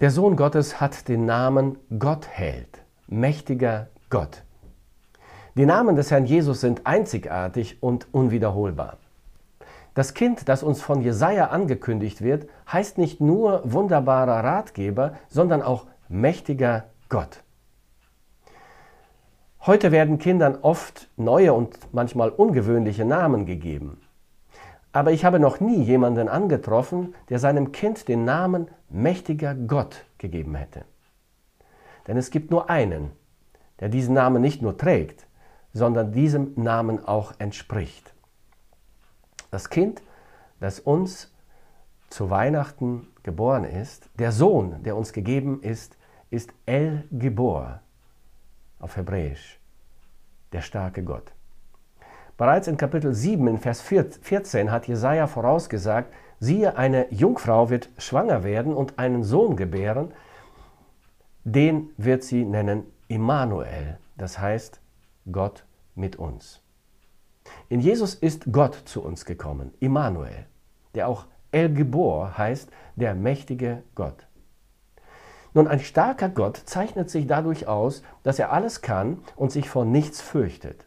Der 0.00 0.10
Sohn 0.10 0.34
Gottes 0.34 0.80
hat 0.80 1.06
den 1.06 1.24
Namen 1.24 1.78
Gottheld, 2.00 2.82
mächtiger 3.06 3.86
Gott. 4.10 4.42
Die 5.56 5.66
Namen 5.66 5.94
des 5.94 6.10
Herrn 6.10 6.26
Jesus 6.26 6.60
sind 6.62 6.84
einzigartig 6.84 7.80
und 7.80 8.12
unwiederholbar. 8.12 8.96
Das 9.94 10.12
Kind, 10.12 10.48
das 10.48 10.64
uns 10.64 10.82
von 10.82 11.00
Jesaja 11.00 11.50
angekündigt 11.50 12.22
wird, 12.22 12.48
heißt 12.72 12.98
nicht 12.98 13.20
nur 13.20 13.60
wunderbarer 13.64 14.42
Ratgeber, 14.42 15.14
sondern 15.28 15.62
auch 15.62 15.86
mächtiger 16.08 16.86
Gott. 17.08 17.44
Heute 19.60 19.92
werden 19.92 20.18
Kindern 20.18 20.58
oft 20.60 21.08
neue 21.16 21.52
und 21.52 21.78
manchmal 21.92 22.30
ungewöhnliche 22.30 23.04
Namen 23.04 23.46
gegeben. 23.46 24.03
Aber 24.94 25.10
ich 25.10 25.24
habe 25.24 25.40
noch 25.40 25.58
nie 25.58 25.82
jemanden 25.82 26.28
angetroffen, 26.28 27.16
der 27.28 27.40
seinem 27.40 27.72
Kind 27.72 28.06
den 28.06 28.24
Namen 28.24 28.68
mächtiger 28.88 29.52
Gott 29.52 30.04
gegeben 30.18 30.54
hätte. 30.54 30.84
Denn 32.06 32.16
es 32.16 32.30
gibt 32.30 32.52
nur 32.52 32.70
einen, 32.70 33.10
der 33.80 33.88
diesen 33.88 34.14
Namen 34.14 34.40
nicht 34.40 34.62
nur 34.62 34.78
trägt, 34.78 35.26
sondern 35.72 36.12
diesem 36.12 36.52
Namen 36.54 37.04
auch 37.04 37.32
entspricht. 37.38 38.14
Das 39.50 39.68
Kind, 39.68 40.00
das 40.60 40.78
uns 40.78 41.32
zu 42.08 42.30
Weihnachten 42.30 43.08
geboren 43.24 43.64
ist, 43.64 44.08
der 44.20 44.30
Sohn, 44.30 44.80
der 44.84 44.96
uns 44.96 45.12
gegeben 45.12 45.60
ist, 45.60 45.96
ist 46.30 46.52
El 46.66 47.02
Gebor 47.10 47.80
auf 48.78 48.96
Hebräisch, 48.96 49.58
der 50.52 50.60
starke 50.60 51.02
Gott. 51.02 51.32
Bereits 52.36 52.66
in 52.66 52.76
Kapitel 52.76 53.14
7 53.14 53.46
in 53.46 53.58
Vers 53.58 53.80
14 53.80 54.72
hat 54.72 54.88
Jesaja 54.88 55.28
vorausgesagt, 55.28 56.12
siehe, 56.40 56.76
eine 56.76 57.12
Jungfrau 57.12 57.70
wird 57.70 57.90
schwanger 57.96 58.42
werden 58.42 58.74
und 58.74 58.98
einen 58.98 59.22
Sohn 59.22 59.54
gebären, 59.54 60.12
den 61.44 61.90
wird 61.96 62.24
sie 62.24 62.44
nennen 62.44 62.86
Immanuel, 63.06 63.98
das 64.16 64.40
heißt 64.40 64.80
Gott 65.30 65.64
mit 65.94 66.16
uns. 66.16 66.60
In 67.68 67.78
Jesus 67.78 68.14
ist 68.14 68.52
Gott 68.52 68.74
zu 68.84 69.04
uns 69.04 69.26
gekommen, 69.26 69.72
Immanuel, 69.78 70.46
der 70.96 71.06
auch 71.06 71.26
El 71.52 71.72
Gebor 71.72 72.36
heißt, 72.36 72.68
der 72.96 73.14
mächtige 73.14 73.84
Gott. 73.94 74.26
Nun, 75.52 75.68
ein 75.68 75.78
starker 75.78 76.30
Gott 76.30 76.56
zeichnet 76.56 77.10
sich 77.10 77.28
dadurch 77.28 77.68
aus, 77.68 78.02
dass 78.24 78.40
er 78.40 78.52
alles 78.52 78.80
kann 78.80 79.18
und 79.36 79.52
sich 79.52 79.70
vor 79.70 79.84
nichts 79.84 80.20
fürchtet. 80.20 80.84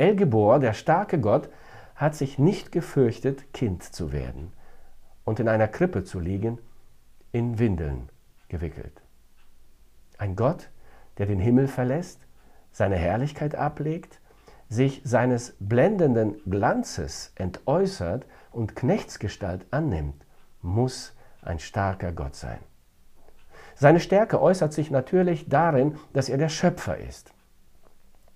El 0.00 0.16
Gebor, 0.16 0.60
der 0.60 0.72
starke 0.72 1.20
Gott, 1.20 1.50
hat 1.94 2.14
sich 2.14 2.38
nicht 2.38 2.72
gefürchtet, 2.72 3.52
Kind 3.52 3.82
zu 3.82 4.12
werden 4.12 4.50
und 5.24 5.40
in 5.40 5.46
einer 5.46 5.68
Krippe 5.68 6.04
zu 6.04 6.20
liegen, 6.20 6.58
in 7.32 7.58
Windeln 7.58 8.08
gewickelt. 8.48 9.02
Ein 10.16 10.36
Gott, 10.36 10.70
der 11.18 11.26
den 11.26 11.38
Himmel 11.38 11.68
verlässt, 11.68 12.26
seine 12.72 12.96
Herrlichkeit 12.96 13.54
ablegt 13.54 14.22
sich 14.70 15.02
seines 15.04 15.54
blendenden 15.60 16.40
Glanzes 16.48 17.32
entäußert 17.34 18.24
und 18.52 18.74
Knechtsgestalt 18.76 19.66
annimmt, 19.70 20.24
muss 20.62 21.14
ein 21.42 21.58
starker 21.58 22.12
Gott 22.12 22.36
sein. 22.36 22.60
Seine 23.74 24.00
Stärke 24.00 24.40
äußert 24.40 24.72
sich 24.72 24.90
natürlich 24.90 25.50
darin, 25.50 25.98
dass 26.14 26.30
er 26.30 26.38
der 26.38 26.48
Schöpfer 26.48 26.96
ist. 26.96 27.34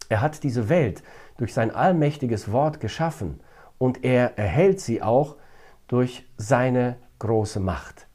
Er 0.09 0.21
hat 0.21 0.43
diese 0.43 0.69
Welt 0.69 1.03
durch 1.37 1.55
sein 1.55 1.71
allmächtiges 1.71 2.53
Wort 2.53 2.81
geschaffen 2.81 3.41
und 3.79 4.05
er 4.05 4.39
erhält 4.39 4.81
sie 4.81 5.03
auch 5.03 5.37
durch 5.89 6.29
seine 6.37 6.97
große 7.19 7.61
Macht. 7.61 8.07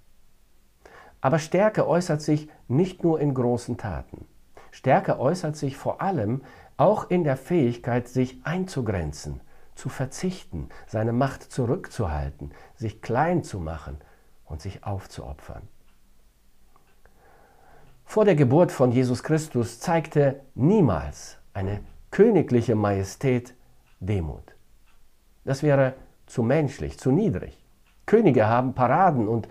Aber 1.21 1.39
Stärke 1.39 1.87
äußert 1.87 2.21
sich 2.21 2.49
nicht 2.67 3.03
nur 3.03 3.19
in 3.19 3.33
großen 3.33 3.77
Taten. 3.77 4.25
Stärke 4.71 5.19
äußert 5.19 5.55
sich 5.55 5.75
vor 5.75 6.01
allem 6.01 6.43
auch 6.77 7.09
in 7.09 7.23
der 7.23 7.35
Fähigkeit, 7.35 8.07
sich 8.07 8.39
einzugrenzen, 8.45 9.41
zu 9.75 9.89
verzichten, 9.89 10.69
seine 10.87 11.11
Macht 11.11 11.43
zurückzuhalten, 11.43 12.51
sich 12.75 13.01
klein 13.01 13.43
zu 13.43 13.59
machen 13.59 13.97
und 14.45 14.61
sich 14.61 14.83
aufzuopfern. 14.83 15.63
Vor 18.05 18.25
der 18.25 18.35
Geburt 18.35 18.71
von 18.71 18.91
Jesus 18.91 19.23
Christus 19.23 19.79
zeigte 19.79 20.41
niemals 20.55 21.38
eine 21.59 21.81
königliche 22.09 22.73
Majestät 22.75 23.53
Demut. 23.99 24.55
Das 25.43 25.61
wäre 25.61 25.93
zu 26.25 26.41
menschlich, 26.41 26.97
zu 26.97 27.11
niedrig. 27.11 27.61
Könige 28.05 28.47
haben 28.47 28.73
Paraden 28.73 29.27
und 29.27 29.49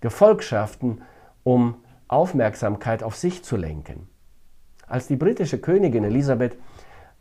Gefolgschaften, 0.00 1.02
um 1.44 1.76
Aufmerksamkeit 2.08 3.02
auf 3.02 3.14
sich 3.14 3.44
zu 3.44 3.56
lenken. 3.58 4.08
Als 4.86 5.06
die 5.06 5.16
britische 5.16 5.60
Königin 5.60 6.04
Elisabeth 6.04 6.56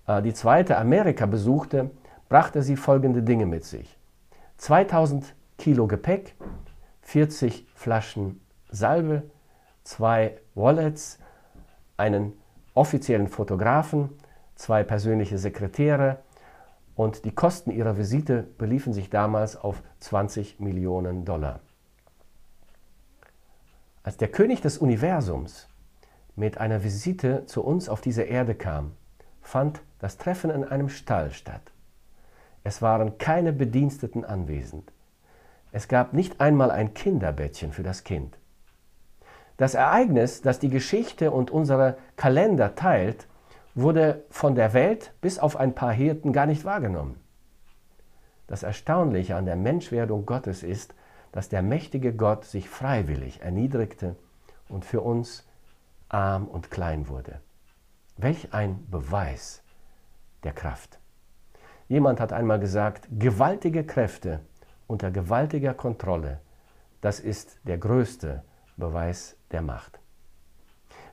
äh, 0.07 0.21
die 0.21 0.33
zweite 0.33 0.77
Amerika 0.77 1.25
besuchte, 1.25 1.91
brachte 2.29 2.63
sie 2.63 2.77
folgende 2.77 3.21
Dinge 3.21 3.45
mit 3.45 3.65
sich. 3.65 3.97
2000 4.57 5.35
Kilo 5.57 5.85
Gepäck, 5.85 6.35
40 7.01 7.67
Flaschen 7.75 8.39
Salbe, 8.69 9.23
zwei 9.83 10.37
Wallets, 10.55 11.19
einen 11.97 12.33
offiziellen 12.73 13.27
Fotografen, 13.27 14.11
zwei 14.59 14.83
persönliche 14.83 15.37
Sekretäre 15.37 16.19
und 16.93 17.23
die 17.23 17.31
Kosten 17.31 17.71
ihrer 17.71 17.97
Visite 17.97 18.43
beliefen 18.57 18.91
sich 18.91 19.09
damals 19.09 19.55
auf 19.55 19.81
20 20.01 20.59
Millionen 20.59 21.23
Dollar. 21.23 21.61
Als 24.03 24.17
der 24.17 24.27
König 24.27 24.61
des 24.61 24.77
Universums 24.77 25.69
mit 26.35 26.57
einer 26.57 26.83
Visite 26.83 27.45
zu 27.45 27.63
uns 27.63 27.87
auf 27.87 28.01
diese 28.01 28.23
Erde 28.23 28.53
kam, 28.53 28.91
fand 29.41 29.81
das 29.99 30.17
Treffen 30.17 30.51
in 30.51 30.65
einem 30.65 30.89
Stall 30.89 31.31
statt. 31.31 31.71
Es 32.65 32.81
waren 32.81 33.17
keine 33.17 33.53
Bediensteten 33.53 34.25
anwesend. 34.25 34.91
Es 35.71 35.87
gab 35.87 36.11
nicht 36.11 36.41
einmal 36.41 36.69
ein 36.69 36.93
Kinderbettchen 36.93 37.71
für 37.71 37.83
das 37.83 38.03
Kind. 38.03 38.37
Das 39.55 39.73
Ereignis, 39.73 40.41
das 40.41 40.59
die 40.59 40.69
Geschichte 40.69 41.31
und 41.31 41.49
unsere 41.49 41.97
Kalender 42.17 42.75
teilt, 42.75 43.27
wurde 43.81 44.25
von 44.29 44.55
der 44.55 44.73
Welt 44.73 45.13
bis 45.21 45.39
auf 45.39 45.57
ein 45.57 45.75
paar 45.75 45.91
Hirten 45.91 46.33
gar 46.33 46.45
nicht 46.45 46.65
wahrgenommen. 46.65 47.19
Das 48.47 48.63
Erstaunliche 48.63 49.35
an 49.35 49.45
der 49.45 49.55
Menschwerdung 49.55 50.25
Gottes 50.25 50.63
ist, 50.63 50.95
dass 51.31 51.49
der 51.49 51.61
mächtige 51.61 52.13
Gott 52.13 52.45
sich 52.45 52.67
freiwillig 52.67 53.41
erniedrigte 53.41 54.15
und 54.67 54.85
für 54.85 55.01
uns 55.01 55.47
arm 56.09 56.47
und 56.47 56.71
klein 56.71 57.07
wurde. 57.07 57.41
Welch 58.17 58.53
ein 58.53 58.85
Beweis 58.89 59.61
der 60.43 60.53
Kraft. 60.53 60.99
Jemand 61.87 62.19
hat 62.19 62.33
einmal 62.33 62.59
gesagt, 62.59 63.07
gewaltige 63.11 63.83
Kräfte 63.83 64.41
unter 64.87 65.11
gewaltiger 65.11 65.73
Kontrolle, 65.73 66.39
das 67.01 67.19
ist 67.19 67.59
der 67.63 67.77
größte 67.77 68.43
Beweis 68.77 69.37
der 69.51 69.61
Macht. 69.61 69.99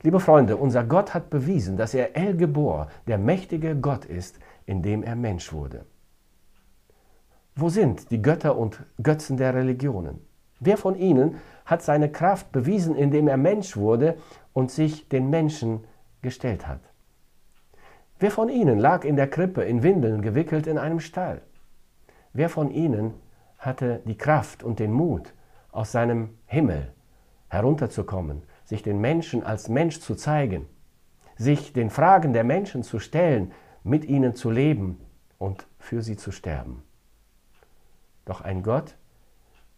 Liebe 0.03 0.19
Freunde, 0.19 0.57
unser 0.57 0.83
Gott 0.83 1.13
hat 1.13 1.29
bewiesen, 1.29 1.75
dass 1.75 1.93
er 1.93 2.15
El 2.15 2.37
Gebor, 2.37 2.87
der 3.07 3.17
mächtige 3.17 3.75
Gott 3.75 4.05
ist, 4.05 4.39
indem 4.65 5.01
er 5.03 5.15
Mensch 5.15 5.51
wurde. 5.51 5.85
Wo 7.55 7.69
sind 7.69 8.11
die 8.11 8.21
Götter 8.21 8.57
und 8.57 8.85
Götzen 9.01 9.37
der 9.37 9.55
Religionen? 9.55 10.19
Wer 10.59 10.77
von 10.77 10.95
ihnen 10.95 11.37
hat 11.65 11.81
seine 11.81 12.11
Kraft 12.11 12.51
bewiesen, 12.51 12.95
indem 12.95 13.27
er 13.27 13.37
Mensch 13.37 13.75
wurde 13.75 14.17
und 14.53 14.69
sich 14.69 15.09
den 15.09 15.29
Menschen 15.29 15.83
gestellt 16.21 16.67
hat? 16.67 16.81
Wer 18.19 18.31
von 18.31 18.49
ihnen 18.49 18.79
lag 18.79 19.03
in 19.03 19.15
der 19.15 19.27
Krippe, 19.27 19.63
in 19.63 19.81
Windeln 19.83 20.21
gewickelt 20.21 20.67
in 20.67 20.77
einem 20.77 20.99
Stall? 20.99 21.41
Wer 22.33 22.49
von 22.49 22.69
ihnen 22.69 23.15
hatte 23.57 24.01
die 24.05 24.17
Kraft 24.17 24.63
und 24.63 24.79
den 24.79 24.91
Mut, 24.91 25.33
aus 25.71 25.91
seinem 25.91 26.37
Himmel 26.45 26.93
herunterzukommen, 27.49 28.43
sich 28.67 28.83
den 28.83 28.99
Menschen 28.99 29.43
als 29.43 29.69
Mensch 29.69 30.01
zu 30.01 30.13
zeigen, 30.13 30.67
sich 31.37 31.71
den 31.71 31.89
Fragen 31.89 32.33
der 32.33 32.43
Menschen 32.43 32.83
zu 32.83 32.99
stellen, 32.99 33.53
mit 33.83 34.03
ihnen 34.03 34.35
zu 34.35 34.51
leben 34.51 34.99
und 35.37 35.65
für 35.79 36.01
sie 36.01 36.17
zu 36.17 36.33
sterben? 36.33 36.83
Doch 38.25 38.41
ein 38.41 38.63
Gott, 38.63 38.97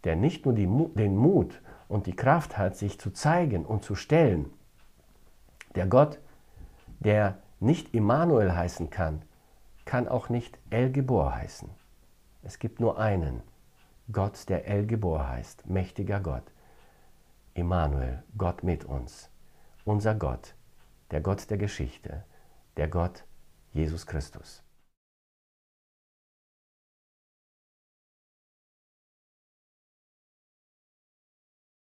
der 0.02 0.16
nicht 0.16 0.44
nur 0.44 0.54
den 0.54 1.16
Mut 1.16 1.62
und 1.86 2.06
die 2.06 2.16
Kraft 2.16 2.58
hat, 2.58 2.76
sich 2.76 2.98
zu 2.98 3.12
zeigen 3.12 3.64
und 3.64 3.84
zu 3.84 3.94
stellen, 3.94 4.50
der 5.76 5.86
Gott, 5.86 6.18
der 6.98 7.38
nicht 7.60 7.94
Immanuel 7.94 8.56
heißen 8.56 8.90
kann, 8.90 9.22
kann 9.84 10.08
auch 10.08 10.30
nicht 10.30 10.58
El 10.70 10.90
Gebor 10.90 11.36
heißen. 11.36 11.70
Es 12.42 12.58
gibt 12.58 12.80
nur 12.80 12.98
einen, 12.98 13.42
Gott, 14.10 14.48
der 14.48 14.66
El 14.66 14.84
Gebor 14.86 15.28
heißt, 15.28 15.68
mächtiger 15.68 16.18
Gott. 16.18 16.42
Immanuel, 17.54 18.22
Gott 18.38 18.62
mit 18.62 18.84
uns. 18.84 19.28
Unser 19.84 20.14
Gott, 20.14 20.54
der 21.10 21.20
Gott 21.20 21.50
der 21.50 21.58
Geschichte, 21.58 22.24
der 22.76 22.88
Gott 22.88 23.24
Jesus 23.72 24.06
Christus. 24.06 24.62